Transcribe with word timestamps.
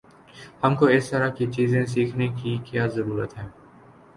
ہم 0.63 0.75
کو 0.75 0.85
اس 0.87 1.09
طرح 1.09 1.29
کی 1.29 1.45
چیزیں 1.51 1.85
سیکھنے 1.85 2.27
کی 2.41 2.57
کیا 2.65 2.87
ضرورت 2.87 3.37
ہے؟ 3.37 3.47